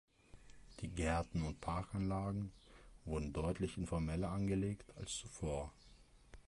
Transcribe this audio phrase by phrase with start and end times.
[0.79, 2.51] Die Gärten und Parkanlagen
[3.05, 5.71] wurden deutlich informeller angelegt als zuvor.